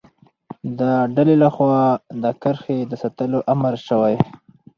[0.79, 0.81] د
[1.15, 1.81] ډلې له خوا
[2.23, 4.15] د کرښې د ساتلو امر شوی.